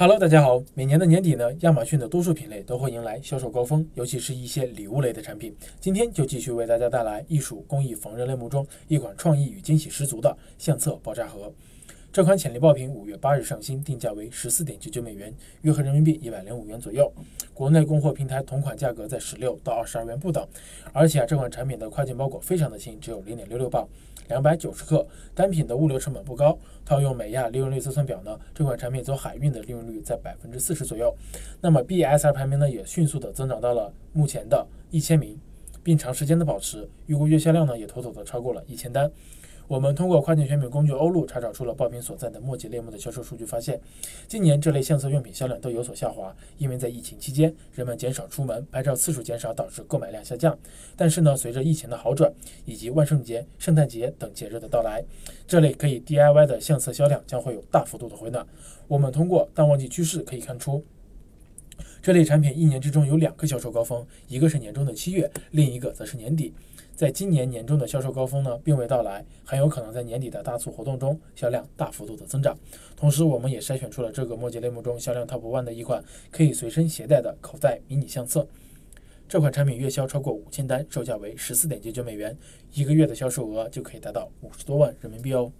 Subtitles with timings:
[0.00, 0.64] Hello，大家好。
[0.72, 5.54] 每年的年底呢，亚马逊的多数品类都会迎来销售高峰，尤其是一些礼物类的产品。
[5.78, 11.52] 今天就继续为大家带来艺术工艺缝纫类目中一款创意与惊喜十足的相册爆炸盒。
[12.12, 17.08] 这款潜力爆品五月八日上新，定价为十四点九九美元，约合人民币一百零五元左右。
[17.54, 20.44] 国内供货平台同款价格在十六到二十二元不等。
[20.92, 23.88] 而且啊，这款产品的快件包裹非常的轻，只有零点六六磅，
[24.26, 26.58] 两百九十克，单品的物流成本不高。
[26.84, 31.14] 套用美亚利润率测算表呢，这款产品走海运的利润率在百分之四十左右。
[31.60, 35.38] 那么 BSR 排名呢，也迅速的增长到了目前的一千名，
[35.84, 39.08] 并长时间的保持，预估月销量呢，也妥妥的超过了一千单。
[39.70, 43.80] 我们通过跨境选品工具欧路查找出了爆品所在的墨迹类目的销售数据，发现
[44.26, 50.58] 今年这类相册用品销量都有所下滑，因为在疫情期间人们减少出门，拍照次数减少，导致购买量下降。
[50.96, 52.32] 但是呢，随着疫情的好转
[52.64, 55.04] 以及万圣节、圣诞节等节日的到来，
[55.46, 58.44] 这类可以 DIY 的相册销量将会有大幅度的回暖。
[58.88, 60.84] 我们通过淡旺季趋势可以看出，
[62.02, 66.52] 这类产品一年之中有两个销售高峰，一个是年终的七月，另一个则是年底。
[66.94, 72.54] 在今年年中的销售高峰呢，并未到来，很有可能在年底的大促活动中销量大幅度的增长。
[72.94, 78.46] 同时，我们也筛选出了这个墨迹类目中销量 top one 的一款可以随身携带的口袋迷你相册。
[79.26, 82.36] 这款产品月销超过五千单，售价为十四点九九美元，
[82.74, 85.50] 一个月的销售额就可以达到五十多万人民币哦。